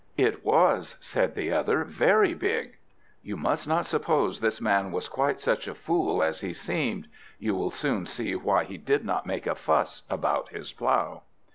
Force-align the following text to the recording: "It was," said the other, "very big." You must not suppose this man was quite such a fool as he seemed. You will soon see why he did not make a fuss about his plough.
"It 0.17 0.43
was," 0.43 0.95
said 0.99 1.35
the 1.35 1.51
other, 1.53 1.83
"very 1.83 2.33
big." 2.33 2.75
You 3.21 3.37
must 3.37 3.67
not 3.67 3.85
suppose 3.85 4.39
this 4.39 4.59
man 4.59 4.91
was 4.91 5.07
quite 5.07 5.39
such 5.39 5.67
a 5.67 5.75
fool 5.75 6.23
as 6.23 6.41
he 6.41 6.53
seemed. 6.53 7.07
You 7.37 7.53
will 7.53 7.69
soon 7.69 8.07
see 8.07 8.35
why 8.35 8.63
he 8.63 8.79
did 8.79 9.05
not 9.05 9.27
make 9.27 9.45
a 9.45 9.53
fuss 9.53 10.01
about 10.09 10.49
his 10.49 10.73
plough. 10.73 11.21